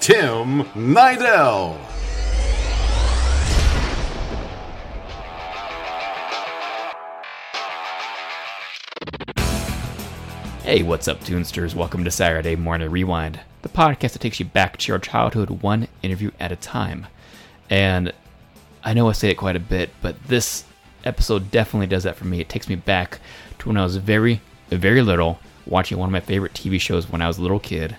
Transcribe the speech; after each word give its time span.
Tim 0.00 0.62
Nidell. 0.74 1.76
Hey, 10.62 10.82
what's 10.82 11.08
up, 11.08 11.20
Toonsters? 11.24 11.74
Welcome 11.74 12.04
to 12.04 12.10
Saturday 12.10 12.54
Morning 12.54 12.90
Rewind, 12.90 13.40
the 13.62 13.68
podcast 13.68 14.12
that 14.12 14.20
takes 14.20 14.38
you 14.38 14.46
back 14.46 14.76
to 14.78 14.88
your 14.88 14.98
childhood 14.98 15.50
one 15.62 15.88
interview 16.02 16.30
at 16.38 16.52
a 16.52 16.56
time. 16.56 17.06
And 17.68 18.12
I 18.84 18.94
know 18.94 19.08
I 19.08 19.12
say 19.12 19.30
it 19.30 19.34
quite 19.34 19.56
a 19.56 19.60
bit, 19.60 19.90
but 20.00 20.22
this 20.24 20.64
episode 21.04 21.50
definitely 21.50 21.88
does 21.88 22.04
that 22.04 22.16
for 22.16 22.24
me. 22.24 22.40
It 22.40 22.48
takes 22.48 22.68
me 22.68 22.76
back 22.76 23.18
to 23.58 23.68
when 23.68 23.76
I 23.76 23.82
was 23.82 23.96
very, 23.96 24.40
very 24.70 25.02
little, 25.02 25.40
watching 25.66 25.98
one 25.98 26.08
of 26.08 26.12
my 26.12 26.20
favorite 26.20 26.54
TV 26.54 26.80
shows 26.80 27.10
when 27.10 27.20
I 27.20 27.26
was 27.26 27.38
a 27.38 27.42
little 27.42 27.60
kid. 27.60 27.96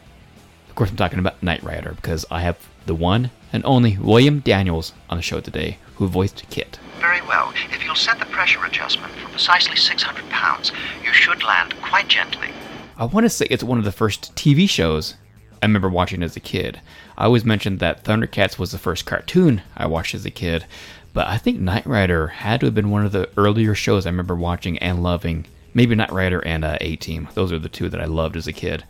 Course, 0.80 0.92
I'm 0.92 0.96
talking 0.96 1.20
about 1.20 1.44
Knight 1.44 1.62
Rider 1.62 1.92
because 1.92 2.26
I 2.32 2.40
have 2.40 2.58
the 2.86 2.96
one 2.96 3.32
and 3.52 3.66
only 3.66 3.98
William 3.98 4.40
Daniels 4.40 4.94
on 5.10 5.18
the 5.18 5.22
show 5.22 5.42
today, 5.42 5.78
who 5.96 6.08
voiced 6.08 6.50
KITT. 6.50 6.80
Very 7.02 7.20
well. 7.24 7.52
If 7.70 7.84
you'll 7.84 7.96
set 7.96 8.18
the 8.18 8.26
pressure 8.28 8.64
adjustment 8.64 9.12
for 9.16 9.28
precisely 9.28 9.76
600 9.76 10.30
pounds, 10.30 10.72
you 11.04 11.12
should 11.12 11.44
land 11.44 11.76
quite 11.82 12.08
gently. 12.08 12.48
I 12.96 13.04
want 13.04 13.26
to 13.26 13.30
say 13.30 13.46
it's 13.50 13.62
one 13.62 13.78
of 13.78 13.84
the 13.84 13.92
first 13.92 14.34
TV 14.36 14.70
shows 14.70 15.16
I 15.62 15.66
remember 15.66 15.90
watching 15.90 16.24
as 16.24 16.38
a 16.38 16.40
kid. 16.40 16.80
I 17.18 17.26
always 17.26 17.44
mentioned 17.44 17.80
that 17.80 18.06
Thundercats 18.06 18.58
was 18.58 18.72
the 18.72 18.78
first 18.78 19.06
cartoon 19.06 19.62
I 19.76 19.86
watched 19.86 20.16
as 20.16 20.26
a 20.26 20.32
kid, 20.32 20.66
but 21.12 21.28
I 21.28 21.38
think 21.38 21.60
Knight 21.60 21.86
Rider 21.86 22.28
had 22.28 22.62
to 22.62 22.68
have 22.68 22.76
been 22.76 22.90
one 22.90 23.06
of 23.06 23.12
the 23.12 23.30
earlier 23.36 23.76
shows 23.76 24.06
I 24.06 24.12
remember 24.12 24.34
watching 24.34 24.78
and 24.78 25.04
loving. 25.04 25.46
Maybe 25.74 25.94
Knight 25.94 26.14
Rider 26.14 26.40
and 26.40 26.64
uh, 26.64 26.78
A 26.80 26.96
Team. 26.96 27.28
Those 27.34 27.52
are 27.52 27.60
the 27.60 27.68
two 27.68 27.90
that 27.90 28.00
I 28.00 28.06
loved 28.06 28.38
as 28.38 28.48
a 28.48 28.54
kid. 28.54 28.86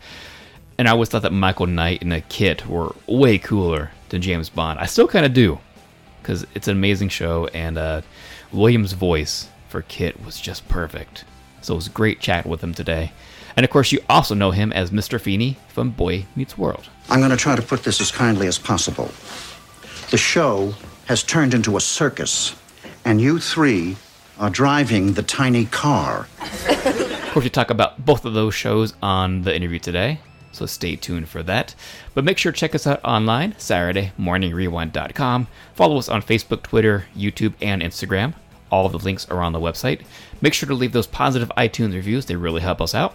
And 0.80 0.88
I 0.88 0.92
always 0.92 1.10
thought 1.10 1.20
that 1.20 1.32
Michael 1.34 1.66
Knight 1.66 2.00
and 2.00 2.10
the 2.10 2.22
KITT 2.22 2.66
were 2.66 2.96
way 3.06 3.36
cooler 3.36 3.90
than 4.08 4.22
James 4.22 4.48
Bond. 4.48 4.78
I 4.78 4.86
still 4.86 5.06
kind 5.06 5.26
of 5.26 5.34
do, 5.34 5.58
because 6.22 6.46
it's 6.54 6.68
an 6.68 6.72
amazing 6.78 7.10
show, 7.10 7.48
and 7.48 7.76
uh, 7.76 8.00
William's 8.50 8.94
voice 8.94 9.50
for 9.68 9.82
KITT 9.82 10.24
was 10.24 10.40
just 10.40 10.66
perfect. 10.68 11.26
So 11.60 11.74
it 11.74 11.76
was 11.76 11.88
great 11.88 12.20
chatting 12.20 12.50
with 12.50 12.64
him 12.64 12.72
today. 12.72 13.12
And 13.56 13.64
of 13.64 13.68
course, 13.68 13.92
you 13.92 14.00
also 14.08 14.34
know 14.34 14.52
him 14.52 14.72
as 14.72 14.90
Mr. 14.90 15.20
Feeny 15.20 15.58
from 15.68 15.90
Boy 15.90 16.24
Meets 16.34 16.56
World. 16.56 16.88
I'm 17.10 17.18
going 17.18 17.30
to 17.30 17.36
try 17.36 17.56
to 17.56 17.60
put 17.60 17.84
this 17.84 18.00
as 18.00 18.10
kindly 18.10 18.46
as 18.46 18.58
possible. 18.58 19.10
The 20.10 20.16
show 20.16 20.72
has 21.08 21.22
turned 21.22 21.52
into 21.52 21.76
a 21.76 21.80
circus, 21.82 22.56
and 23.04 23.20
you 23.20 23.38
three 23.38 23.96
are 24.38 24.48
driving 24.48 25.12
the 25.12 25.24
tiny 25.24 25.66
car. 25.66 26.26
Of 26.40 27.34
course, 27.34 27.44
we 27.44 27.50
talk 27.50 27.68
about 27.68 28.02
both 28.02 28.24
of 28.24 28.32
those 28.32 28.54
shows 28.54 28.94
on 29.02 29.42
the 29.42 29.54
interview 29.54 29.78
today, 29.78 30.20
so 30.52 30.66
stay 30.66 30.96
tuned 30.96 31.28
for 31.28 31.42
that. 31.44 31.74
But 32.14 32.24
make 32.24 32.38
sure 32.38 32.52
to 32.52 32.58
check 32.58 32.74
us 32.74 32.86
out 32.86 33.04
online, 33.04 33.52
SaturdayMorningRewind.com. 33.54 35.46
Follow 35.74 35.98
us 35.98 36.08
on 36.08 36.22
Facebook, 36.22 36.62
Twitter, 36.62 37.06
YouTube, 37.16 37.54
and 37.60 37.82
Instagram. 37.82 38.34
All 38.70 38.86
of 38.86 38.92
the 38.92 38.98
links 38.98 39.28
are 39.30 39.42
on 39.42 39.52
the 39.52 39.60
website. 39.60 40.02
Make 40.40 40.54
sure 40.54 40.68
to 40.68 40.74
leave 40.74 40.92
those 40.92 41.06
positive 41.06 41.50
iTunes 41.56 41.94
reviews, 41.94 42.26
they 42.26 42.36
really 42.36 42.60
help 42.60 42.80
us 42.80 42.94
out. 42.94 43.14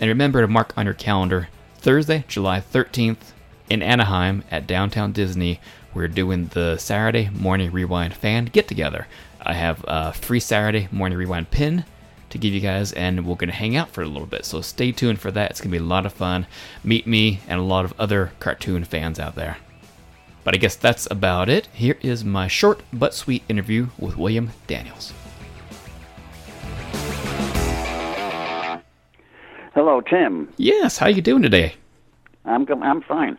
And 0.00 0.08
remember 0.08 0.40
to 0.40 0.48
mark 0.48 0.72
on 0.76 0.86
your 0.86 0.94
calendar 0.94 1.48
Thursday, 1.76 2.24
July 2.28 2.60
13th 2.60 3.32
in 3.70 3.82
Anaheim 3.82 4.44
at 4.50 4.66
Downtown 4.66 5.12
Disney. 5.12 5.60
We're 5.94 6.08
doing 6.08 6.46
the 6.48 6.76
Saturday 6.76 7.30
Morning 7.30 7.72
Rewind 7.72 8.14
fan 8.14 8.46
get 8.46 8.68
together. 8.68 9.06
I 9.40 9.54
have 9.54 9.84
a 9.86 10.12
free 10.12 10.40
Saturday 10.40 10.88
Morning 10.92 11.18
Rewind 11.18 11.50
pin 11.50 11.84
to 12.30 12.38
give 12.38 12.52
you 12.52 12.60
guys, 12.60 12.92
and 12.92 13.26
we're 13.26 13.36
going 13.36 13.50
to 13.50 13.54
hang 13.56 13.76
out 13.76 13.90
for 13.90 14.02
a 14.02 14.08
little 14.08 14.26
bit. 14.26 14.44
So 14.44 14.60
stay 14.60 14.92
tuned 14.92 15.20
for 15.20 15.30
that. 15.30 15.50
It's 15.50 15.60
going 15.60 15.70
to 15.70 15.78
be 15.78 15.84
a 15.84 15.86
lot 15.86 16.06
of 16.06 16.12
fun. 16.12 16.46
Meet 16.84 17.06
me 17.06 17.40
and 17.48 17.58
a 17.58 17.64
lot 17.64 17.84
of 17.84 17.94
other 17.98 18.32
cartoon 18.40 18.84
fans 18.84 19.18
out 19.18 19.34
there. 19.34 19.58
But 20.44 20.54
I 20.54 20.58
guess 20.58 20.76
that's 20.76 21.06
about 21.10 21.48
it. 21.48 21.68
Here 21.72 21.98
is 22.00 22.24
my 22.24 22.48
short 22.48 22.80
but 22.92 23.14
sweet 23.14 23.42
interview 23.48 23.88
with 23.98 24.16
William 24.16 24.50
Daniels. 24.66 25.12
Hello, 29.74 30.00
Tim. 30.00 30.52
Yes, 30.56 30.98
how 30.98 31.06
you 31.06 31.22
doing 31.22 31.42
today? 31.42 31.74
I'm 32.44 32.66
I'm 32.82 33.02
fine. 33.02 33.38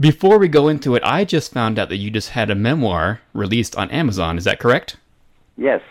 Before 0.00 0.38
we 0.38 0.48
go 0.48 0.68
into 0.68 0.94
it, 0.94 1.02
I 1.04 1.24
just 1.24 1.52
found 1.52 1.78
out 1.78 1.90
that 1.90 1.98
you 1.98 2.10
just 2.10 2.30
had 2.30 2.48
a 2.48 2.54
memoir 2.54 3.20
released 3.34 3.76
on 3.76 3.90
Amazon. 3.90 4.38
Is 4.38 4.44
that 4.44 4.58
correct? 4.58 4.96
Yes. 5.58 5.82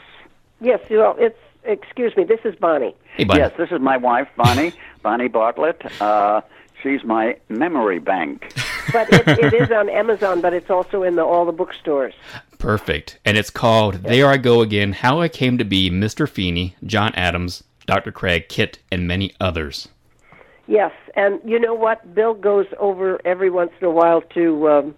Yes, 0.60 0.80
well, 0.90 1.16
it's 1.20 1.38
excuse 1.64 2.16
me. 2.16 2.24
This 2.24 2.40
is 2.44 2.56
Bonnie. 2.56 2.96
Hey, 3.16 3.24
buddy. 3.24 3.40
Yes, 3.40 3.54
this 3.58 3.72
is 3.72 3.80
my 3.80 3.98
wife, 3.98 4.28
Bonnie. 4.36 4.74
Bonnie 5.04 5.28
Bartlett. 5.28 5.82
Uh, 6.02 6.42
she's 6.82 7.04
my 7.04 7.38
memory 7.50 8.00
bank. 8.00 8.54
But 8.92 9.14
it, 9.14 9.28
it 9.28 9.54
is 9.54 9.72
on 9.72 9.90
Amazon, 9.90 10.42
but 10.42 10.54
it's 10.54 10.70
also 10.70 11.04
in 11.04 11.16
the, 11.16 11.24
all 11.24 11.46
the 11.46 11.52
bookstores. 11.54 12.14
Perfect. 12.58 13.20
And 13.24 13.38
it's 13.38 13.52
called 13.52 14.04
There 14.04 14.28
I 14.28 14.36
Go 14.38 14.62
Again 14.62 14.92
How 14.92 15.22
I 15.22 15.30
Came 15.30 15.58
to 15.60 15.64
Be 15.64 15.90
Mr. 15.90 16.28
Feeny, 16.28 16.76
John 16.84 17.14
Adams, 17.14 17.64
Dr. 17.86 18.12
Craig, 18.12 18.50
KITT, 18.50 18.80
and 18.92 19.08
many 19.08 19.34
others. 19.40 19.88
Yes, 20.68 20.92
and 21.16 21.40
you 21.46 21.60
know 21.60 21.74
what? 21.74 22.14
Bill 22.14 22.34
goes 22.34 22.66
over 22.80 23.20
every 23.24 23.50
once 23.50 23.72
in 23.80 23.88
a 23.88 23.92
while 23.92 24.22
to 24.34 24.70
um, 24.70 24.96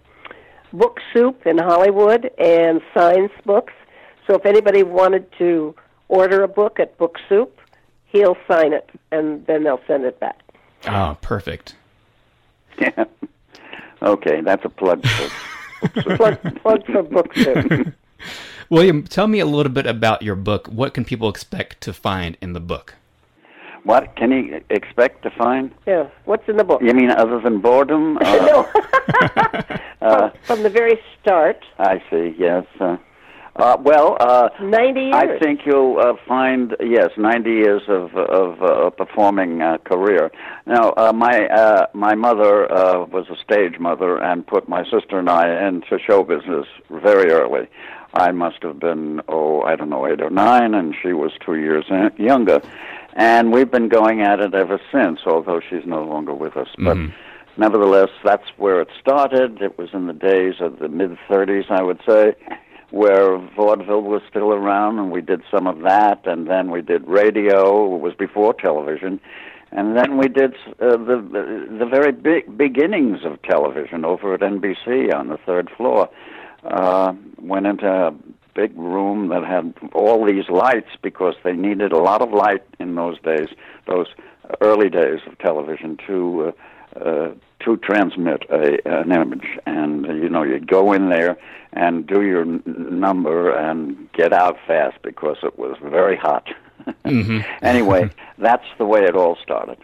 Book 0.72 0.98
Soup 1.12 1.46
in 1.46 1.58
Hollywood 1.58 2.30
and 2.38 2.80
signs 2.96 3.30
books. 3.44 3.72
So 4.26 4.34
if 4.34 4.46
anybody 4.46 4.82
wanted 4.82 5.26
to 5.38 5.74
order 6.08 6.42
a 6.42 6.48
book 6.48 6.78
at 6.80 6.96
Book 6.98 7.16
Soup, 7.28 7.56
he'll 8.06 8.36
sign 8.48 8.72
it, 8.72 8.88
and 9.10 9.46
then 9.46 9.64
they'll 9.64 9.80
send 9.86 10.04
it 10.04 10.18
back. 10.20 10.40
Oh, 10.86 11.16
perfect. 11.20 11.74
Yeah. 12.78 13.04
okay, 14.02 14.40
that's 14.40 14.64
a 14.64 14.68
plug. 14.68 15.06
For, 15.06 16.16
Plug, 16.16 16.62
plug 16.62 16.86
for 16.86 17.02
Book 17.02 17.34
Soup. 17.34 17.94
William, 18.70 19.02
tell 19.04 19.26
me 19.26 19.38
a 19.38 19.46
little 19.46 19.70
bit 19.70 19.86
about 19.86 20.22
your 20.22 20.34
book. 20.34 20.66
What 20.68 20.94
can 20.94 21.04
people 21.04 21.28
expect 21.28 21.80
to 21.82 21.92
find 21.92 22.36
in 22.40 22.54
the 22.54 22.60
book? 22.60 22.94
what 23.84 24.16
can 24.16 24.32
he 24.32 24.58
expect 24.70 25.22
to 25.22 25.30
find? 25.30 25.70
Yeah, 25.86 26.08
what's 26.24 26.48
in 26.48 26.56
the 26.56 26.64
book? 26.64 26.82
You 26.82 26.92
mean 26.94 27.10
other 27.10 27.40
than 27.40 27.60
boredom? 27.60 28.18
Uh, 30.00 30.06
no. 30.06 30.30
from, 30.32 30.32
from 30.42 30.62
the 30.62 30.68
very 30.68 31.00
start, 31.20 31.64
I 31.78 32.02
see. 32.10 32.34
Yes. 32.38 32.66
Uh, 32.78 32.96
uh, 33.56 33.76
well, 33.80 34.16
uh, 34.18 34.48
90 34.60 35.00
years. 35.00 35.14
I 35.14 35.38
think 35.38 35.60
you'll 35.64 35.98
uh, 36.00 36.14
find 36.26 36.76
yes, 36.80 37.10
90 37.16 37.50
years 37.50 37.82
of 37.88 38.16
of 38.16 38.62
uh, 38.62 38.90
performing 38.90 39.62
uh, 39.62 39.78
career. 39.78 40.32
Now, 40.66 40.92
uh, 40.96 41.12
my 41.12 41.46
uh, 41.46 41.86
my 41.94 42.16
mother 42.16 42.70
uh, 42.70 43.04
was 43.04 43.26
a 43.30 43.36
stage 43.44 43.78
mother 43.78 44.18
and 44.18 44.44
put 44.44 44.68
my 44.68 44.82
sister 44.84 45.18
and 45.18 45.30
I 45.30 45.68
into 45.68 45.98
show 46.04 46.24
business 46.24 46.66
very 46.90 47.30
early. 47.30 47.68
I 48.12 48.32
must 48.32 48.62
have 48.62 48.80
been 48.80 49.20
oh 49.28 49.62
I 49.62 49.76
don't 49.76 49.90
know 49.90 50.06
eight 50.06 50.20
or 50.20 50.30
nine, 50.30 50.74
and 50.74 50.94
she 51.00 51.12
was 51.12 51.30
two 51.44 51.56
years 51.56 51.84
uh, 51.90 52.10
younger, 52.16 52.60
and 53.14 53.52
we've 53.52 53.70
been 53.70 53.88
going 53.88 54.22
at 54.22 54.40
it 54.40 54.54
ever 54.54 54.80
since. 54.90 55.20
Although 55.26 55.60
she's 55.60 55.86
no 55.86 56.02
longer 56.04 56.34
with 56.34 56.56
us, 56.56 56.68
but. 56.78 56.96
Nevertheless, 57.56 58.08
that's 58.24 58.48
where 58.56 58.80
it 58.80 58.88
started. 59.00 59.62
It 59.62 59.78
was 59.78 59.88
in 59.92 60.08
the 60.08 60.12
days 60.12 60.54
of 60.60 60.80
the 60.80 60.88
mid 60.88 61.16
30s, 61.30 61.70
I 61.70 61.82
would 61.84 62.00
say, 62.04 62.34
where 62.94 63.38
vaudeville 63.56 64.02
was 64.02 64.22
still 64.30 64.52
around, 64.52 65.00
and 65.00 65.10
we 65.10 65.20
did 65.20 65.42
some 65.50 65.66
of 65.66 65.80
that, 65.80 66.24
and 66.26 66.48
then 66.48 66.70
we 66.70 66.80
did 66.80 67.04
radio. 67.08 67.96
It 67.96 68.00
was 68.00 68.14
before 68.14 68.54
television, 68.54 69.20
and 69.72 69.96
then 69.96 70.16
we 70.16 70.28
did 70.28 70.54
uh, 70.80 70.96
the, 70.96 71.66
the 71.76 71.86
very 71.86 72.12
big 72.12 72.56
beginnings 72.56 73.24
of 73.24 73.42
television 73.42 74.04
over 74.04 74.34
at 74.34 74.40
NBC 74.40 75.12
on 75.12 75.26
the 75.26 75.38
third 75.38 75.70
floor. 75.76 76.08
Uh, 76.62 77.12
went 77.40 77.66
into 77.66 77.86
a 77.86 78.14
big 78.54 78.72
room 78.78 79.28
that 79.28 79.44
had 79.44 79.74
all 79.92 80.24
these 80.24 80.48
lights 80.48 80.90
because 81.02 81.34
they 81.42 81.52
needed 81.52 81.90
a 81.90 81.98
lot 81.98 82.22
of 82.22 82.30
light 82.30 82.62
in 82.78 82.94
those 82.94 83.20
days, 83.22 83.48
those 83.88 84.06
early 84.60 84.88
days 84.88 85.18
of 85.26 85.36
television 85.38 85.98
to. 86.06 86.52
Uh, 86.96 87.00
uh, 87.00 87.34
to 87.60 87.76
transmit 87.78 88.44
a, 88.50 88.86
an 89.02 89.12
image, 89.12 89.46
and 89.66 90.06
uh, 90.06 90.12
you 90.12 90.28
know 90.28 90.42
you'd 90.42 90.66
go 90.66 90.92
in 90.92 91.08
there 91.08 91.36
and 91.72 92.06
do 92.06 92.22
your 92.22 92.42
n- 92.42 92.62
number 92.66 93.50
and 93.50 94.10
get 94.12 94.32
out 94.32 94.56
fast 94.66 95.00
because 95.02 95.36
it 95.42 95.58
was 95.58 95.76
very 95.82 96.16
hot. 96.16 96.46
anyway, 97.62 98.10
that's 98.38 98.66
the 98.78 98.84
way 98.84 99.04
it 99.04 99.16
all 99.16 99.36
started. 99.42 99.78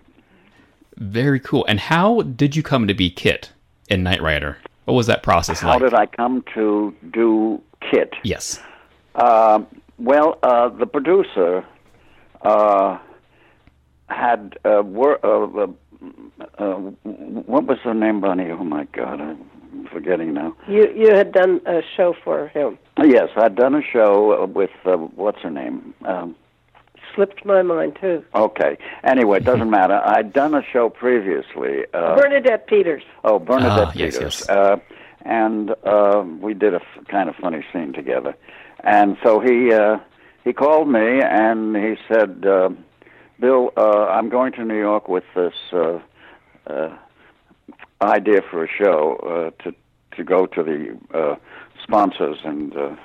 Very 0.97 1.41
cool. 1.41 1.65
And 1.67 1.81
how 1.81 2.23
did 2.23 2.55
you 2.55 2.63
come 2.63 2.87
to 2.87 2.95
be 2.95 3.11
KITT 3.11 3.51
in 3.89 4.03
Knight 4.03 4.21
Rider? 4.21 4.59
What 4.85 4.95
was 4.95 5.07
that 5.07 5.23
process 5.23 5.61
How 5.61 5.69
like? 5.69 5.81
How 5.81 5.89
did 5.89 5.95
I 5.95 6.07
come 6.07 6.45
to 6.55 6.95
do 7.13 7.63
KITT? 7.81 8.15
yes. 8.23 8.61
Uh, 9.15 9.63
well, 9.99 10.39
uh, 10.43 10.69
the 10.69 10.87
producer 10.87 11.65
uh, 12.43 12.99
had 14.09 14.59
uh, 14.65 14.83
wor- 14.85 15.19
uh, 16.03 16.45
uh, 16.59 16.65
uh, 16.65 16.75
what 17.47 17.67
was 17.67 17.79
her 17.85 17.95
name, 17.95 18.21
Bonnie? 18.21 18.51
Oh 18.51 18.65
my 18.65 18.85
God, 18.93 19.21
I'm 19.21 19.87
forgetting 19.93 20.35
now. 20.35 20.57
You 20.69 20.91
you 20.95 21.15
had 21.15 21.33
done 21.33 21.61
a 21.67 21.81
show 21.97 22.15
for 22.25 22.49
him. 22.49 22.79
Yes, 23.03 23.29
I'd 23.37 23.55
done 23.57 23.75
a 23.75 23.83
show 23.83 24.43
uh, 24.43 24.47
with 24.47 24.71
uh, 24.85 24.97
what's 24.97 25.41
her 25.41 25.51
name. 25.51 25.95
Um, 26.05 26.37
Slipped 27.15 27.45
my 27.45 27.63
mind 27.63 27.99
too. 28.01 28.25
okay. 28.37 28.79
Anyway, 29.03 29.39
it 29.39 29.45
doesn't 29.45 29.69
matter. 29.69 30.01
I'd 30.05 30.33
done 30.33 30.55
a 30.55 30.63
show 30.73 30.89
previously. 30.91 31.85
Uh, 31.93 32.15
Bernadette 32.15 32.69
Peters. 32.69 33.03
Oh, 33.25 33.41
Bernadette 33.41 33.89
Ah, 33.89 33.93
yes, 33.97 34.15
Peters. 34.17 34.39
yes. 34.41 34.49
Uh, 34.49 34.77
and 35.25 35.71
uh, 35.85 36.25
we 36.41 36.55
did 36.55 36.73
a 36.73 36.77
f- 36.77 37.05
kind 37.09 37.29
of 37.29 37.35
funny 37.37 37.65
scene 37.73 37.93
together. 37.93 38.37
And 38.85 39.17
so 39.25 39.41
he 39.41 39.73
uh, 39.73 39.99
he 40.45 40.53
called 40.53 40.89
me 40.89 41.21
and 41.21 41.75
he 41.77 41.97
said, 42.09 42.45
uh, 42.47 42.71
"Bill, 43.41 43.73
uh, 43.77 44.07
I'm 44.09 44.29
going 44.29 44.53
to 44.53 44.65
New 44.65 44.79
York 44.79 45.09
with 45.09 45.25
this 45.35 45.55
uh, 45.73 45.99
uh, 46.67 46.95
idea 48.03 48.43
for 48.43 48.63
a 48.65 48.69
show 48.69 49.17
uh, 49.17 49.63
to 49.63 49.75
to 50.17 50.25
go 50.25 50.45
to 50.45 50.63
the 50.63 50.99
uh, 51.15 51.37
sponsors 51.83 52.39
and 52.45 52.77
uh, 52.77 52.97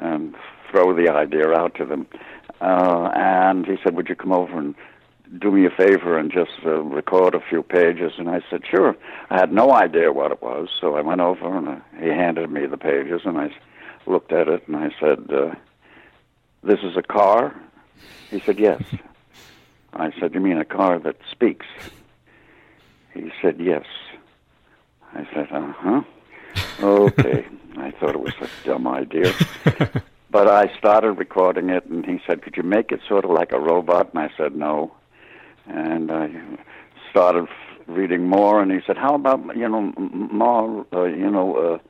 and 0.00 0.34
throw 0.70 0.94
the 0.94 1.10
idea 1.10 1.50
out 1.50 1.74
to 1.76 1.84
them." 1.84 2.06
Uh, 2.60 3.10
and 3.16 3.66
he 3.66 3.76
said, 3.82 3.96
"Would 3.96 4.08
you 4.08 4.14
come 4.14 4.32
over 4.32 4.56
and 4.56 4.76
do 5.38 5.50
me 5.50 5.66
a 5.66 5.70
favor 5.70 6.16
and 6.16 6.30
just 6.30 6.52
record 6.64 7.34
a 7.34 7.40
few 7.40 7.64
pages?" 7.64 8.12
And 8.16 8.30
I 8.30 8.42
said, 8.48 8.62
"Sure." 8.64 8.96
I 9.30 9.40
had 9.40 9.52
no 9.52 9.72
idea 9.72 10.12
what 10.12 10.30
it 10.30 10.40
was, 10.40 10.68
so 10.80 10.94
I 10.94 11.00
went 11.00 11.20
over 11.20 11.56
and 11.56 11.82
he 12.00 12.10
handed 12.10 12.48
me 12.48 12.66
the 12.66 12.76
pages, 12.76 13.22
and 13.24 13.36
I 13.38 13.50
looked 14.06 14.32
at 14.32 14.46
it 14.46 14.68
and 14.68 14.76
I 14.76 14.90
said, 15.00 15.26
"This 16.62 16.78
is 16.84 16.96
a 16.96 17.02
car." 17.02 17.52
He 18.30 18.38
said, 18.38 18.60
"Yes." 18.60 18.82
I 19.94 20.12
said, 20.18 20.34
"You 20.34 20.40
mean 20.40 20.58
a 20.58 20.64
car 20.64 20.98
that 20.98 21.16
speaks?" 21.30 21.66
He 23.12 23.30
said, 23.40 23.60
"Yes." 23.60 23.84
I 25.14 25.26
said, 25.32 25.48
"Uh 25.50 25.72
huh." 25.72 26.02
Okay. 26.82 27.46
I 27.76 27.90
thought 27.92 28.14
it 28.14 28.20
was 28.20 28.34
a 28.40 28.48
dumb 28.64 28.86
idea. 28.86 29.32
But 30.30 30.48
I 30.48 30.76
started 30.76 31.12
recording 31.12 31.70
it, 31.70 31.86
and 31.86 32.04
he 32.04 32.20
said, 32.26 32.42
"Could 32.42 32.56
you 32.56 32.64
make 32.64 32.90
it 32.90 33.00
sort 33.08 33.24
of 33.24 33.30
like 33.30 33.52
a 33.52 33.60
robot?" 33.60 34.10
And 34.12 34.18
I 34.18 34.30
said, 34.36 34.56
"No." 34.56 34.92
And 35.66 36.10
I 36.10 36.30
started 37.10 37.46
reading 37.86 38.28
more, 38.28 38.60
and 38.60 38.72
he 38.72 38.80
said, 38.84 38.96
"How 38.96 39.14
about 39.14 39.56
you 39.56 39.68
know 39.68 39.92
m- 39.96 40.28
more 40.32 40.86
uh, 40.92 41.04
you 41.04 41.30
know 41.30 41.80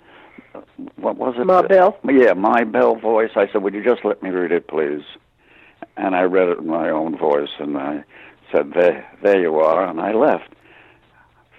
uh, 0.54 0.60
what 0.96 1.16
was 1.16 1.36
it? 1.38 1.46
Ma 1.46 1.62
Bell? 1.62 1.96
Yeah, 2.06 2.34
my 2.34 2.64
Bell 2.64 2.96
voice." 2.96 3.30
I 3.34 3.48
said, 3.50 3.62
"Would 3.62 3.72
you 3.72 3.82
just 3.82 4.04
let 4.04 4.22
me 4.22 4.28
read 4.28 4.52
it, 4.52 4.68
please?" 4.68 5.04
And 5.96 6.14
I 6.14 6.22
read 6.22 6.48
it 6.48 6.58
in 6.58 6.66
my 6.66 6.90
own 6.90 7.16
voice, 7.16 7.50
and 7.58 7.76
I 7.76 8.04
said, 8.50 8.72
"There, 8.72 9.06
there 9.22 9.40
you 9.40 9.58
are," 9.60 9.86
and 9.86 10.00
I 10.00 10.12
left. 10.12 10.52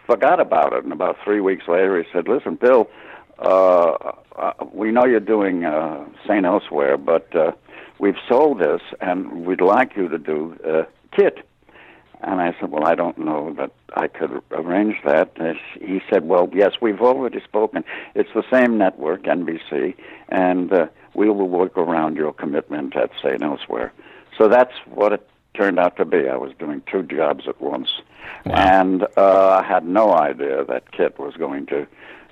Forgot 0.05 0.39
about 0.39 0.73
it, 0.73 0.83
and 0.83 0.93
about 0.93 1.17
three 1.23 1.41
weeks 1.41 1.67
later, 1.67 2.01
he 2.01 2.09
said, 2.11 2.27
"Listen, 2.27 2.55
Bill." 2.55 2.89
Uh, 3.37 4.13
uh, 4.37 4.53
we 4.71 4.91
know 4.91 5.05
you're 5.05 5.19
doing 5.19 5.65
uh, 5.65 6.05
St. 6.23 6.45
Elsewhere, 6.45 6.97
but 6.97 7.35
uh, 7.35 7.51
we've 7.99 8.17
sold 8.29 8.59
this, 8.59 8.81
and 9.01 9.45
we'd 9.45 9.61
like 9.61 9.95
you 9.95 10.07
to 10.07 10.17
do 10.17 10.57
uh, 10.65 10.83
KITT. 11.11 11.45
And 12.21 12.41
I 12.41 12.55
said, 12.59 12.71
Well, 12.71 12.85
I 12.85 12.95
don't 12.95 13.17
know 13.17 13.53
that 13.57 13.71
I 13.93 14.07
could 14.07 14.41
arrange 14.51 14.95
that. 15.05 15.31
And 15.35 15.57
he 15.79 16.01
said, 16.09 16.25
Well, 16.25 16.49
yes, 16.53 16.73
we've 16.81 17.01
already 17.01 17.41
spoken. 17.41 17.83
It's 18.15 18.29
the 18.33 18.43
same 18.51 18.77
network, 18.77 19.23
NBC, 19.23 19.95
and 20.29 20.71
uh, 20.71 20.87
we 21.13 21.29
will 21.29 21.47
work 21.47 21.77
around 21.77 22.15
your 22.15 22.33
commitment 22.33 22.95
at 22.95 23.11
St. 23.21 23.41
Elsewhere. 23.41 23.93
So 24.37 24.47
that's 24.47 24.73
what 24.85 25.13
it 25.13 25.27
turned 25.53 25.79
out 25.79 25.95
to 25.97 26.05
be. 26.05 26.27
I 26.27 26.35
was 26.35 26.51
doing 26.59 26.81
two 26.91 27.03
jobs 27.03 27.47
at 27.47 27.61
once. 27.61 27.89
And 28.45 29.03
uh, 29.17 29.61
I 29.61 29.65
had 29.65 29.85
no 29.85 30.13
idea 30.13 30.65
that 30.65 30.91
KITT 30.91 31.17
was 31.19 31.35
going 31.35 31.65
to 31.67 31.87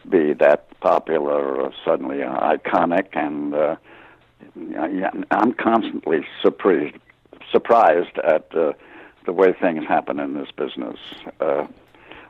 be 0.10 0.34
that 0.34 0.68
popular 0.82 1.62
or 1.62 1.74
suddenly 1.86 2.22
uh, 2.22 2.56
iconic 2.58 3.08
and 3.14 3.54
uh, 3.54 3.76
yeah, 4.56 5.12
I'm 5.32 5.54
constantly 5.54 6.26
surprised 6.42 6.98
surprised 7.52 8.18
at 8.20 8.54
uh, 8.56 8.74
the 9.26 9.32
way 9.32 9.54
things 9.54 9.86
happen 9.88 10.20
in 10.20 10.34
this 10.34 10.50
business. 10.52 10.98
Uh, 11.40 11.68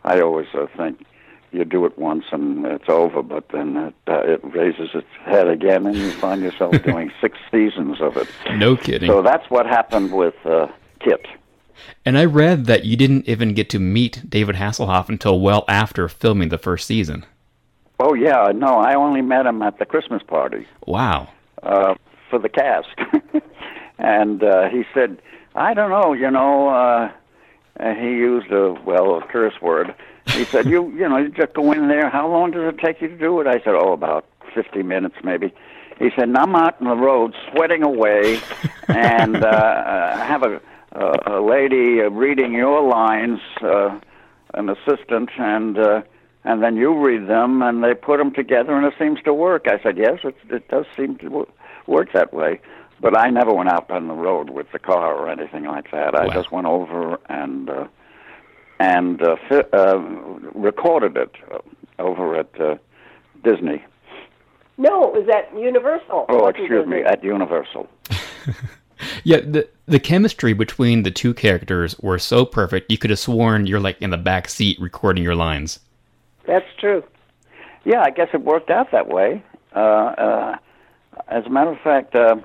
I 0.04 0.20
always 0.20 0.48
uh, 0.54 0.68
think 0.78 1.06
you 1.54 1.66
do 1.66 1.86
it 1.86 1.98
once 1.98 2.26
and 2.32 2.66
it's 2.66 2.90
over, 2.90 3.22
but 3.22 3.50
then 3.50 3.78
it, 3.78 3.96
uh, 4.08 4.22
it 4.22 4.42
raises 4.44 4.90
its 4.94 5.08
head 5.24 5.48
again, 5.48 5.86
and 5.86 5.96
you 5.96 6.12
find 6.12 6.42
yourself 6.42 6.82
doing 6.84 7.12
six 7.22 7.38
seasons 7.52 8.02
of 8.02 8.18
it. 8.18 8.28
No 8.56 8.76
kidding. 8.76 9.10
So 9.10 9.22
that's 9.22 9.50
what 9.50 9.66
happened 9.66 10.14
with 10.14 10.36
uh, 10.46 10.68
KITT. 11.00 11.28
and 12.06 12.18
I 12.18 12.26
read 12.26 12.66
that 12.66 12.86
you 12.86 12.96
didn't 12.96 13.28
even 13.28 13.54
get 13.54 13.70
to 13.72 13.80
meet 13.80 14.30
David 14.30 14.56
Hasselhoff 14.56 15.10
until 15.10 15.40
well 15.40 15.66
after 15.68 16.08
filming 16.10 16.50
the 16.50 16.58
first 16.58 16.88
season. 16.88 17.26
Oh 18.00 18.14
yeah, 18.14 18.52
no, 18.54 18.80
I 18.80 18.96
only 18.96 19.22
met 19.22 19.46
him 19.46 19.62
at 19.62 19.80
the 19.80 19.86
Christmas 19.86 20.24
party. 20.24 20.68
Wow. 20.86 21.30
uh, 21.62 21.96
for 22.30 22.40
the 22.40 22.50
cast. 22.50 22.90
and 24.00 24.44
uh, 24.44 24.70
he 24.70 24.84
said, 24.94 25.22
I 25.56 25.74
don't 25.76 25.92
know, 25.92 26.14
you 26.14 26.32
know, 26.32 26.70
uh, 26.70 27.12
and 27.78 27.98
he 28.00 28.10
used 28.10 28.52
a, 28.52 28.74
well, 28.86 29.18
a 29.18 29.28
curse 29.28 29.62
word. 29.62 29.94
He 30.32 30.46
said, 30.52 30.68
you, 30.68 30.90
you 30.92 31.08
know, 31.08 31.18
you 31.18 31.30
just 31.30 31.54
go 31.54 31.72
in 31.72 31.88
there. 31.88 32.10
How 32.10 32.28
long 32.28 32.52
does 32.52 32.74
it 32.74 32.80
take 32.80 33.02
you 33.02 33.08
to 33.10 33.18
do 33.18 33.40
it? 33.42 33.48
I 33.48 33.60
said, 33.60 33.76
oh, 33.76 33.94
about 33.94 34.26
50 34.56 34.82
minutes 34.84 35.16
maybe. 35.24 35.54
He 36.00 36.10
said, 36.16 36.28
and 36.30 36.38
I'm 36.38 36.56
out 36.56 36.82
on 36.82 36.88
the 36.88 36.96
road 36.96 37.36
sweating 37.52 37.84
away 37.84 38.42
and 38.88 39.44
uh, 39.44 39.48
uh, 39.48 40.18
have 40.26 40.44
a, 40.44 40.60
a, 40.94 41.38
a 41.38 41.42
lady 41.42 42.02
uh, 42.02 42.10
reading 42.10 42.54
your 42.54 42.82
lines, 42.88 43.40
uh, 43.62 44.00
an 44.56 44.70
assistant, 44.70 45.30
and 45.38 45.78
uh, 45.78 46.02
and 46.46 46.62
then 46.62 46.76
you 46.76 46.94
read 46.94 47.28
them, 47.28 47.62
and 47.62 47.82
they 47.84 47.94
put 47.94 48.18
them 48.18 48.34
together, 48.34 48.76
and 48.76 48.86
it 48.86 48.94
seems 49.00 49.22
to 49.24 49.34
work. 49.34 49.66
I 49.68 49.82
said, 49.82 49.98
yes, 49.98 50.20
it, 50.26 50.36
it 50.50 50.68
does 50.68 50.86
seem 50.98 51.16
to 51.20 51.30
wo- 51.30 51.50
work 51.88 52.12
that 52.14 52.34
way. 52.34 52.60
But 53.00 53.18
I 53.18 53.30
never 53.30 53.54
went 53.54 53.70
out 53.70 53.90
on 53.90 54.08
the 54.10 54.14
road 54.14 54.50
with 54.50 54.70
the 54.74 54.80
car 54.80 55.16
or 55.16 55.30
anything 55.30 55.64
like 55.64 55.90
that. 55.92 56.16
I 56.16 56.26
Wow. 56.28 56.34
just 56.34 56.52
went 56.52 56.68
over 56.68 57.18
and 57.30 57.70
uh, 57.70 57.88
and 58.84 59.22
uh, 59.22 59.36
fi- 59.48 59.70
uh, 59.72 59.98
recorded 60.54 61.16
it 61.18 61.32
uh, 61.52 61.60
over 62.00 62.36
at 62.36 62.60
uh, 62.60 62.76
Disney. 63.44 63.84
No, 64.78 65.04
it 65.04 65.14
was 65.14 65.30
at 65.30 65.58
Universal. 65.58 66.26
Oh, 66.30 66.36
wasn't 66.36 66.58
excuse 66.58 66.84
it? 66.84 66.88
me, 66.88 67.02
at 67.04 67.24
Universal. 67.24 67.88
Yeah, 69.26 69.42
the 69.42 69.68
the 69.86 70.00
chemistry 70.00 70.54
between 70.54 71.04
the 71.04 71.12
two 71.12 71.34
characters 71.34 72.00
were 72.00 72.18
so 72.20 72.46
perfect. 72.46 72.90
You 72.90 72.98
could 72.98 73.10
have 73.10 73.20
sworn 73.20 73.68
you're 73.68 73.82
like 73.82 74.02
in 74.02 74.12
the 74.12 74.18
back 74.18 74.48
seat 74.48 74.80
recording 74.80 75.24
your 75.24 75.36
lines. 75.36 75.80
That's 76.48 76.66
true. 76.80 77.04
Yeah, 77.84 78.02
I 78.02 78.12
guess 78.12 78.30
it 78.34 78.42
worked 78.42 78.70
out 78.70 78.92
that 78.92 79.10
way. 79.10 79.44
Uh, 79.76 79.80
uh, 79.80 80.56
as 81.28 81.46
a 81.46 81.50
matter 81.50 81.72
of 81.72 81.80
fact, 81.82 82.16
uh, 82.16 82.36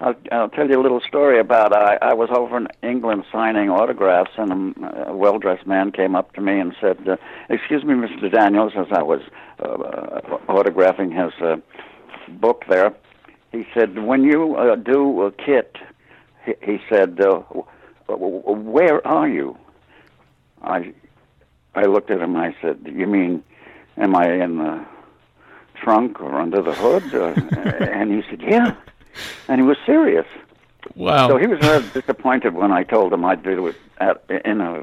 I'll, 0.00 0.14
I'll 0.30 0.48
tell 0.48 0.68
you 0.68 0.80
a 0.80 0.82
little 0.82 1.00
story 1.00 1.40
about. 1.40 1.72
I, 1.72 1.98
I 2.00 2.14
was 2.14 2.28
over 2.32 2.56
in 2.56 2.68
England 2.82 3.24
signing 3.32 3.68
autographs, 3.68 4.30
and 4.36 4.76
a, 4.76 5.08
a 5.08 5.16
well-dressed 5.16 5.66
man 5.66 5.90
came 5.90 6.14
up 6.14 6.32
to 6.34 6.40
me 6.40 6.60
and 6.60 6.74
said, 6.80 7.08
uh, 7.08 7.16
"Excuse 7.48 7.82
me, 7.84 7.94
Mr. 7.94 8.30
Daniels," 8.30 8.72
as 8.76 8.86
I 8.92 9.02
was 9.02 9.20
uh, 9.58 10.20
autographing 10.48 11.10
his 11.12 11.32
uh, 11.42 11.56
book 12.28 12.64
there. 12.68 12.94
He 13.50 13.66
said, 13.74 13.98
"When 13.98 14.22
you 14.22 14.54
uh, 14.54 14.76
do 14.76 15.22
a 15.22 15.32
KITT," 15.32 15.78
he, 16.44 16.54
he 16.62 16.78
said, 16.88 17.20
uh, 17.20 17.40
"Where 18.06 19.04
are 19.06 19.28
you?" 19.28 19.58
I 20.62 20.92
I 21.74 21.86
looked 21.86 22.12
at 22.12 22.20
him. 22.20 22.36
and 22.36 22.44
I 22.44 22.56
said, 22.62 22.78
"You 22.84 23.08
mean, 23.08 23.42
am 23.96 24.14
I 24.14 24.30
in 24.30 24.58
the 24.58 24.84
trunk 25.74 26.20
or 26.20 26.40
under 26.40 26.62
the 26.62 26.74
hood?" 26.74 27.02
And 27.98 28.12
he 28.12 28.22
said, 28.30 28.42
"Yeah," 28.42 28.76
and 29.48 29.60
he 29.60 29.66
was 29.66 29.76
serious. 29.86 30.26
Wow. 30.94 31.28
So 31.28 31.36
he 31.38 31.46
was 31.46 31.58
very 31.60 31.82
disappointed 31.90 32.54
when 32.54 32.72
I 32.72 32.82
told 32.84 33.12
him 33.12 33.24
I'd 33.24 33.42
do 33.42 33.66
it 33.66 33.76
at, 33.98 34.22
in 34.44 34.60
a 34.60 34.82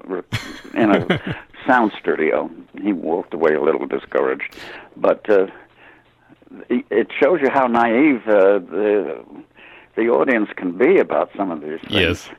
in 0.74 0.92
a 0.92 1.36
sound 1.66 1.94
studio. 2.00 2.50
He 2.82 2.94
walked 2.94 3.34
away 3.34 3.54
a 3.56 3.62
little 3.62 3.86
discouraged, 3.88 4.56
but 4.98 5.28
uh, 5.30 5.48
it- 6.70 7.08
shows 7.20 7.40
you 7.42 7.50
how 7.50 7.68
naive 7.68 8.28
uh, 8.28 8.60
the 8.60 9.24
the 9.96 10.10
audience 10.10 10.50
can 10.56 10.78
be 10.78 11.00
about 11.00 11.32
some 11.38 11.50
of 11.52 11.62
these 11.62 11.80
things. 11.82 11.92
Yes. 11.94 12.30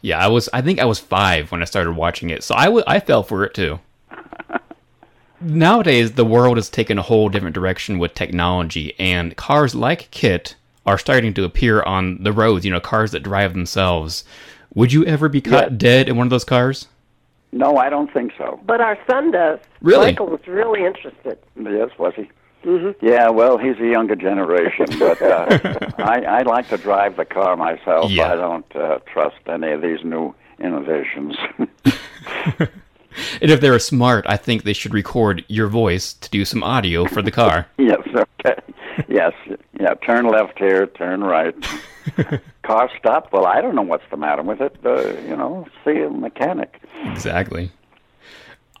Yeah, 0.00 0.18
I 0.24 0.28
was. 0.28 0.48
I 0.52 0.60
think 0.60 0.78
I 0.80 0.84
was 0.84 0.98
five 0.98 1.50
when 1.50 1.62
I 1.62 1.64
started 1.64 1.92
watching 1.92 2.30
it, 2.30 2.42
so 2.44 2.54
I 2.54 2.82
I 2.96 3.00
fell 3.00 3.22
for 3.22 3.44
it 3.44 3.54
too. 3.54 3.80
Nowadays, 5.40 6.12
the 6.12 6.24
world 6.24 6.56
has 6.56 6.70
taken 6.70 6.96
a 6.98 7.02
whole 7.02 7.28
different 7.28 7.54
direction 7.54 7.98
with 7.98 8.14
technology, 8.14 8.94
and 8.98 9.36
cars 9.36 9.74
like 9.74 10.10
KITT 10.10 10.54
are 10.86 10.98
starting 10.98 11.34
to 11.34 11.44
appear 11.44 11.82
on 11.82 12.22
the 12.22 12.32
roads. 12.32 12.64
You 12.64 12.70
know, 12.70 12.80
cars 12.80 13.12
that 13.12 13.22
drive 13.22 13.52
themselves. 13.52 14.24
Would 14.74 14.92
you 14.92 15.04
ever 15.06 15.28
be 15.28 15.40
caught 15.40 15.70
Yeah. 15.70 15.76
dead 15.76 16.08
in 16.08 16.16
one 16.16 16.26
of 16.26 16.30
those 16.30 16.44
cars? 16.44 16.88
No, 17.52 17.76
I 17.76 17.88
don't 17.88 18.12
think 18.12 18.32
so. 18.36 18.58
But 18.66 18.80
our 18.80 18.98
son 19.08 19.30
does. 19.30 19.60
Really? 19.80 20.06
Michael 20.06 20.26
was 20.26 20.40
really 20.48 20.84
interested. 20.84 21.38
Yes, 21.56 21.90
was 21.98 22.12
he? 22.16 22.28
Mm-hmm. 22.64 23.06
Yeah, 23.06 23.28
well, 23.28 23.58
he's 23.58 23.76
a 23.78 23.86
younger 23.86 24.16
generation, 24.16 24.86
but 24.98 25.20
uh, 25.22 25.90
I, 25.98 26.22
I 26.22 26.42
like 26.42 26.68
to 26.70 26.78
drive 26.78 27.16
the 27.16 27.24
car 27.24 27.56
myself. 27.56 28.10
Yeah. 28.10 28.32
I 28.32 28.36
don't 28.36 28.76
uh, 28.76 28.98
trust 29.12 29.36
any 29.46 29.70
of 29.70 29.82
these 29.82 30.02
new 30.02 30.34
innovations. 30.58 31.36
And 33.40 33.50
if 33.50 33.60
they're 33.60 33.78
smart, 33.78 34.24
I 34.28 34.36
think 34.36 34.64
they 34.64 34.72
should 34.72 34.92
record 34.92 35.44
your 35.48 35.68
voice 35.68 36.14
to 36.14 36.30
do 36.30 36.44
some 36.44 36.62
audio 36.62 37.04
for 37.06 37.22
the 37.22 37.30
car. 37.30 37.66
yes, 37.78 38.00
okay. 38.06 38.60
Yes, 39.08 39.32
yeah. 39.78 39.94
Turn 39.94 40.26
left 40.26 40.58
here, 40.58 40.86
turn 40.86 41.22
right. 41.22 41.54
car 42.62 42.90
stop. 42.98 43.32
Well, 43.32 43.46
I 43.46 43.60
don't 43.60 43.74
know 43.74 43.82
what's 43.82 44.04
the 44.10 44.16
matter 44.16 44.42
with 44.42 44.60
it. 44.60 44.76
Uh, 44.84 45.20
you 45.22 45.36
know, 45.36 45.66
see 45.84 46.00
a 46.00 46.10
mechanic. 46.10 46.80
Exactly. 47.04 47.70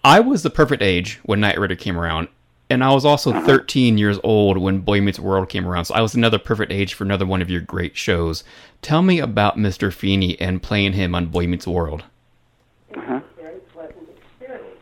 I 0.02 0.20
was 0.20 0.42
the 0.42 0.50
perfect 0.50 0.82
age 0.82 1.20
when 1.24 1.40
Knight 1.40 1.58
Rider 1.58 1.76
came 1.76 1.98
around, 1.98 2.28
and 2.68 2.84
I 2.84 2.92
was 2.92 3.04
also 3.04 3.32
13 3.32 3.96
years 3.96 4.18
old 4.22 4.58
when 4.58 4.80
Boy 4.80 5.00
Meets 5.00 5.18
World 5.18 5.48
came 5.48 5.66
around. 5.66 5.86
So 5.86 5.94
I 5.94 6.02
was 6.02 6.14
another 6.14 6.38
perfect 6.38 6.72
age 6.72 6.94
for 6.94 7.04
another 7.04 7.24
one 7.24 7.40
of 7.40 7.50
your 7.50 7.62
great 7.62 7.96
shows. 7.96 8.44
Tell 8.82 9.02
me 9.02 9.18
about 9.18 9.56
Mr. 9.56 9.92
Feeny 9.92 10.38
and 10.40 10.62
playing 10.62 10.92
him 10.92 11.14
on 11.14 11.26
Boy 11.26 11.46
Meets 11.46 11.66
World. 11.66 12.04
Uh-huh. 12.94 13.20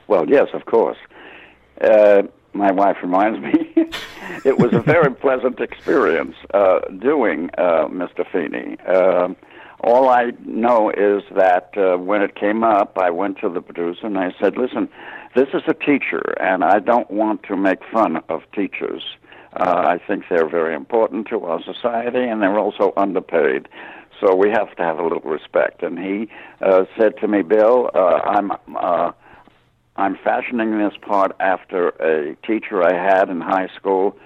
Well, 0.09 0.29
yes, 0.29 0.49
of 0.53 0.67
course. 0.67 0.99
Uh, 1.81 2.23
my 2.53 2.71
wife 2.71 2.97
reminds 3.01 3.41
me 3.41 3.73
it 4.45 4.59
was 4.59 4.73
a 4.73 4.81
very 4.81 5.13
pleasant 5.15 5.61
experience 5.61 6.37
uh, 6.55 6.81
doing 6.99 7.51
uh, 7.59 7.87
Mr. 7.89 8.25
Feeny. 8.31 8.77
Uh, 8.87 9.29
all 9.81 10.09
I 10.09 10.33
know 10.45 10.91
is 10.91 11.23
that 11.35 11.71
uh, 11.77 11.97
when 11.99 12.23
it 12.23 12.35
came 12.37 12.63
up, 12.63 12.97
I 12.97 13.11
went 13.11 13.39
to 13.39 13.49
the 13.49 13.61
producer 13.61 14.07
and 14.07 14.19
I 14.19 14.33
said, 14.41 14.57
"Listen, 14.57 14.89
this 15.35 15.49
is 15.55 15.63
a 15.67 15.75
teacher, 15.75 16.35
and 16.41 16.63
I 16.63 16.79
don't 16.79 17.11
want 17.11 17.43
to 17.45 17.57
make 17.57 17.81
fun 17.93 18.23
of 18.29 18.43
teachers. 18.55 19.03
Uh, 19.55 19.85
I 19.87 19.99
think 20.07 20.25
they're 20.31 20.49
very 20.49 20.75
important 20.75 21.29
to 21.29 21.45
our 21.45 21.61
society, 21.63 22.23
and 22.23 22.41
they're 22.41 22.59
also 22.59 22.93
underpaid." 22.97 23.69
So 24.21 24.37
we 24.37 24.51
have 24.51 24.75
to 24.77 24.83
have 24.83 24.99
a 24.99 25.03
little 25.03 25.21
respect. 25.21 25.83
And 25.83 25.99
he 25.99 26.29
uh, 26.61 26.85
said 26.97 27.17
to 27.19 27.29
me, 27.29 27.43
Bill, 27.43 27.91
uh, 27.93 28.21
I'm 28.25 28.53
uh, 28.77 29.13
I'm 29.97 30.17
fashioning 30.17 30.79
this 30.79 30.95
part 31.01 31.37
after 31.39 31.89
a 31.89 32.35
teacher 32.47 32.83
I 32.83 32.95
had 32.95 33.29
in 33.29 33.41
high 33.41 33.69
school 33.77 34.17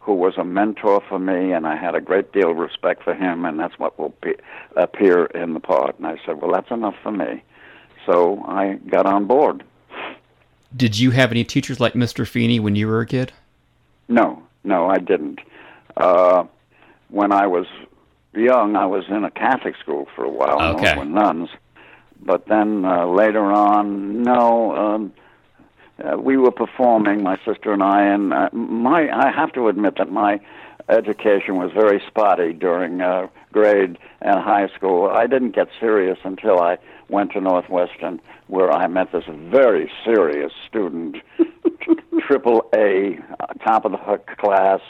who 0.00 0.14
was 0.14 0.36
a 0.38 0.44
mentor 0.44 1.02
for 1.08 1.18
me, 1.18 1.52
and 1.52 1.66
I 1.66 1.76
had 1.76 1.96
a 1.96 2.00
great 2.00 2.32
deal 2.32 2.52
of 2.52 2.56
respect 2.58 3.02
for 3.02 3.12
him, 3.12 3.44
and 3.44 3.58
that's 3.58 3.76
what 3.76 3.98
will 3.98 4.14
appear 4.76 5.26
in 5.26 5.52
the 5.54 5.60
part. 5.60 5.98
And 5.98 6.06
I 6.06 6.16
said, 6.24 6.40
Well, 6.40 6.52
that's 6.52 6.70
enough 6.70 6.94
for 7.02 7.10
me. 7.10 7.42
So 8.06 8.40
I 8.46 8.74
got 8.88 9.06
on 9.06 9.26
board. 9.26 9.64
Did 10.76 10.98
you 10.98 11.10
have 11.10 11.32
any 11.32 11.42
teachers 11.42 11.80
like 11.80 11.94
Mr. 11.94 12.26
Feeny 12.26 12.60
when 12.60 12.76
you 12.76 12.86
were 12.86 13.00
a 13.00 13.06
kid? 13.06 13.32
No, 14.08 14.42
no, 14.62 14.88
I 14.88 14.98
didn't. 14.98 15.40
Uh, 15.96 16.44
when 17.08 17.32
I 17.32 17.48
was 17.48 17.66
young, 18.32 18.76
I 18.76 18.86
was 18.86 19.04
in 19.08 19.24
a 19.24 19.30
Catholic 19.30 19.74
school 19.76 20.06
for 20.14 20.24
a 20.24 20.30
while. 20.30 20.60
and 20.60 20.78
Okay. 20.78 20.96
Were 20.96 21.04
nuns. 21.04 21.48
But 22.20 22.46
then 22.46 22.84
uh, 22.84 23.06
later 23.06 23.44
on, 23.44 24.22
no, 24.22 24.76
um, 24.76 25.12
uh, 26.02 26.16
we 26.18 26.36
were 26.36 26.50
performing, 26.50 27.22
my 27.22 27.36
sister 27.44 27.72
and 27.72 27.82
I, 27.82 28.04
and 28.04 28.32
uh, 28.32 28.50
my 28.52 29.08
I 29.10 29.30
have 29.30 29.52
to 29.52 29.68
admit 29.68 29.96
that 29.98 30.10
my 30.10 30.40
education 30.88 31.56
was 31.56 31.72
very 31.72 32.02
spotty 32.06 32.52
during 32.52 33.00
uh, 33.00 33.28
grade 33.52 33.98
and 34.20 34.40
high 34.40 34.68
school. 34.76 35.08
I 35.08 35.26
didn't 35.26 35.54
get 35.54 35.68
serious 35.80 36.18
until 36.24 36.60
I 36.60 36.78
went 37.08 37.32
to 37.32 37.40
Northwestern, 37.40 38.20
where 38.48 38.70
I 38.70 38.86
met 38.86 39.12
this 39.12 39.24
very 39.28 39.90
serious 40.04 40.52
student, 40.68 41.16
triple 42.26 42.68
A, 42.74 43.18
top 43.64 43.84
of 43.84 43.92
the 43.92 43.98
hook 43.98 44.26
class, 44.38 44.80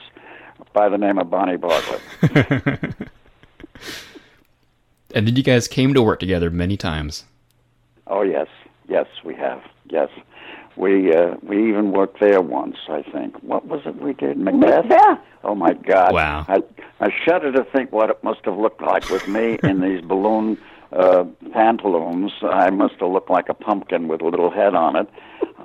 by 0.72 0.88
the 0.88 0.98
name 0.98 1.18
of 1.18 1.30
Bonnie 1.30 1.56
Bartlett. 1.56 2.02
And 5.16 5.26
then 5.26 5.34
you 5.34 5.42
guys 5.42 5.66
came 5.66 5.94
to 5.94 6.02
work 6.02 6.20
together 6.20 6.50
many 6.50 6.76
times. 6.76 7.24
Oh 8.06 8.20
yes, 8.20 8.48
yes, 8.86 9.06
we 9.24 9.34
have. 9.36 9.62
Yes, 9.88 10.10
we 10.76 11.10
uh, 11.10 11.36
we 11.42 11.70
even 11.70 11.92
worked 11.92 12.20
there 12.20 12.42
once. 12.42 12.76
I 12.90 13.00
think. 13.00 13.42
What 13.42 13.66
was 13.66 13.80
it 13.86 13.96
we 13.96 14.12
did? 14.12 14.36
Macbeth. 14.36 14.84
Macbeth. 14.84 15.18
Oh 15.42 15.54
my 15.54 15.72
God! 15.72 16.12
Wow. 16.12 16.44
I 16.48 16.62
I 17.00 17.08
shudder 17.24 17.50
to 17.50 17.64
think 17.64 17.92
what 17.92 18.10
it 18.10 18.22
must 18.22 18.44
have 18.44 18.58
looked 18.58 18.82
like 18.82 19.08
with 19.08 19.26
me 19.26 19.58
in 19.62 19.80
these 19.80 20.02
balloon 20.02 20.58
uh, 20.92 21.24
pantaloons. 21.50 22.32
I 22.42 22.68
must 22.68 22.96
have 22.96 23.10
looked 23.10 23.30
like 23.30 23.48
a 23.48 23.54
pumpkin 23.54 24.08
with 24.08 24.20
a 24.20 24.26
little 24.26 24.50
head 24.50 24.74
on 24.74 24.96
it. 24.96 25.08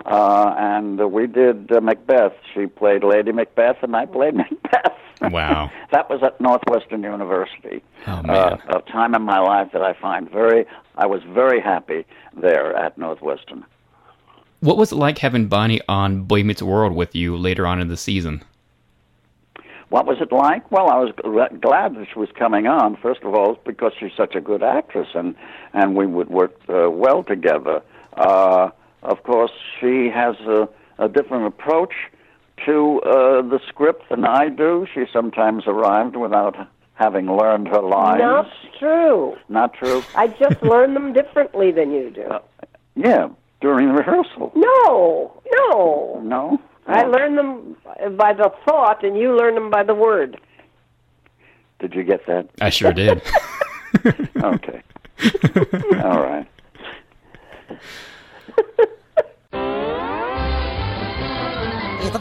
Uh, 0.05 0.55
and 0.57 1.01
uh, 1.01 1.09
we 1.09 1.27
did 1.27 1.69
uh, 1.73 1.81
Macbeth. 1.81 2.33
She 2.53 2.67
played 2.67 3.03
Lady 3.03 3.33
Macbeth, 3.33 3.83
and 3.83 3.97
I 3.97 4.05
played 4.05 4.33
Macbeth. 4.43 4.97
Wow. 5.21 5.71
that 5.91 6.09
was 6.09 6.21
at 6.23 6.39
Northwestern 6.41 7.03
University. 7.03 7.83
Oh, 8.07 8.23
man. 8.23 8.29
Uh, 8.29 8.57
a 8.69 8.91
time 8.91 9.13
in 9.15 9.21
my 9.21 9.39
life 9.39 9.69
that 9.73 9.81
I 9.81 9.93
find 9.93 10.29
very. 10.29 10.65
I 10.95 11.05
was 11.05 11.21
very 11.23 11.61
happy 11.61 12.05
there 12.35 12.75
at 12.75 12.97
Northwestern. 12.97 13.65
What 14.59 14.77
was 14.77 14.91
it 14.91 14.95
like 14.95 15.17
having 15.17 15.47
Bonnie 15.47 15.81
on 15.89 16.23
Boy 16.23 16.43
Meets 16.43 16.61
World 16.61 16.93
with 16.93 17.15
you 17.15 17.35
later 17.35 17.65
on 17.65 17.81
in 17.81 17.87
the 17.87 17.97
season? 17.97 18.43
What 19.89 20.05
was 20.05 20.17
it 20.21 20.31
like? 20.31 20.71
Well, 20.71 20.89
I 20.89 20.97
was 20.99 21.11
glad 21.59 21.95
that 21.95 22.07
she 22.13 22.17
was 22.17 22.29
coming 22.37 22.65
on. 22.65 22.95
First 22.95 23.23
of 23.23 23.33
all, 23.33 23.59
because 23.65 23.91
she's 23.99 24.11
such 24.15 24.35
a 24.35 24.41
good 24.41 24.63
actress, 24.63 25.09
and 25.13 25.35
and 25.73 25.95
we 25.97 26.05
would 26.05 26.29
work 26.29 26.53
uh, 26.69 26.89
well 26.89 27.23
together. 27.23 27.81
Uh, 28.15 28.69
of 29.03 29.23
course, 29.23 29.51
she 29.79 30.09
has 30.09 30.35
a, 30.47 30.69
a 30.97 31.09
different 31.09 31.45
approach 31.45 31.93
to 32.65 33.01
uh, 33.01 33.41
the 33.41 33.59
script 33.67 34.09
than 34.09 34.25
I 34.25 34.49
do. 34.49 34.87
She 34.93 35.05
sometimes 35.11 35.63
arrived 35.67 36.15
without 36.15 36.55
having 36.95 37.25
learned 37.35 37.67
her 37.69 37.81
lines. 37.81 38.19
Not 38.19 38.51
true. 38.77 39.35
Not 39.49 39.73
true. 39.73 40.03
I 40.15 40.27
just 40.27 40.61
learn 40.63 40.93
them 40.93 41.13
differently 41.13 41.71
than 41.71 41.91
you 41.91 42.09
do. 42.11 42.29
Yeah, 42.95 43.29
during 43.61 43.87
the 43.87 43.93
rehearsal. 43.93 44.51
No, 44.55 45.41
no. 45.51 46.21
No. 46.23 46.61
I 46.87 47.03
learn 47.03 47.35
them 47.35 47.77
by 48.17 48.33
the 48.33 48.51
thought, 48.65 49.03
and 49.03 49.17
you 49.17 49.35
learn 49.35 49.55
them 49.55 49.69
by 49.69 49.83
the 49.83 49.93
word. 49.93 50.39
Did 51.79 51.93
you 51.93 52.03
get 52.03 52.25
that? 52.27 52.49
I 52.59 52.69
sure 52.69 52.91
did. 52.91 53.21
Okay. 54.41 54.81
All 56.01 56.21
right. 56.23 56.47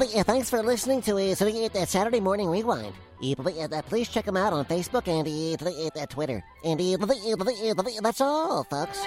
Yeah, 0.09 0.23
thanks 0.23 0.49
for 0.49 0.63
listening 0.63 1.03
to 1.03 1.17
uh, 1.17 1.33
uh, 1.33 1.85
Saturday 1.85 2.21
Morning 2.21 2.49
Rewind. 2.49 2.95
Uh, 3.23 3.83
Please 3.83 4.09
check 4.09 4.25
them 4.25 4.37
out 4.37 4.53
on 4.53 4.65
Facebook 4.65 5.07
and 5.09 5.29
uh, 5.29 6.01
uh, 6.01 6.07
Twitter. 6.07 6.43
And 6.65 6.81
uh, 6.81 8.03
that's 8.03 8.21
all, 8.21 8.65
folks. 8.65 9.07